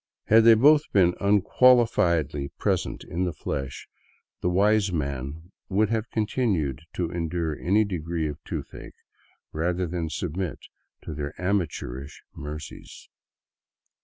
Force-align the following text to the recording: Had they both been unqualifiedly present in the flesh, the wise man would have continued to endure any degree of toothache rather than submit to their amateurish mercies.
Had 0.23 0.45
they 0.45 0.55
both 0.55 0.81
been 0.93 1.13
unqualifiedly 1.21 2.49
present 2.57 3.03
in 3.03 3.23
the 3.23 3.33
flesh, 3.33 3.87
the 4.41 4.49
wise 4.49 4.91
man 4.91 5.51
would 5.69 5.89
have 5.91 6.09
continued 6.09 6.81
to 6.93 7.11
endure 7.11 7.55
any 7.59 7.83
degree 7.85 8.27
of 8.27 8.43
toothache 8.43 8.95
rather 9.51 9.85
than 9.85 10.09
submit 10.09 10.57
to 11.03 11.13
their 11.13 11.39
amateurish 11.39 12.23
mercies. 12.33 13.09